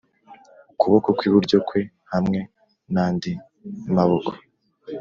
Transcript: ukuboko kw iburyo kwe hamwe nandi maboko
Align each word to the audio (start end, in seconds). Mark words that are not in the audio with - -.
ukuboko 0.71 1.07
kw 1.17 1.21
iburyo 1.27 1.57
kwe 1.67 1.81
hamwe 2.13 2.39
nandi 2.93 3.31
maboko 3.95 4.31